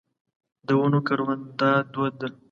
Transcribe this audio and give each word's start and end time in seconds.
د 0.67 0.69
ونو 0.79 0.99
کرونده 1.07 1.71
دود 1.93 2.13
ده. 2.19 2.27